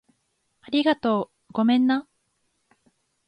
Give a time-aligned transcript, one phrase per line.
[0.61, 1.51] ありがとう。
[1.53, 2.07] ごめんな